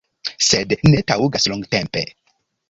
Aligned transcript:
Sed 0.45 0.73
ne 0.93 1.03
taŭgas 1.11 1.47
longtempe. 1.53 2.05